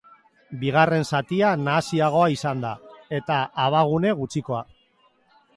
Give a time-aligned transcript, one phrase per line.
[0.61, 2.73] Bigarren zatia nahasiagoa izan da,
[3.21, 4.65] eta abagune gutxikoa.